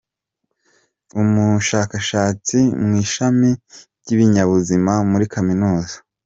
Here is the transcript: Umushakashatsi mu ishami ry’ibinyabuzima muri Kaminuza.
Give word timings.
Umushakashatsi 1.21 2.57
mu 2.85 2.91
ishami 3.05 3.49
ry’ibinyabuzima 4.01 4.93
muri 5.11 5.25
Kaminuza. 5.33 5.95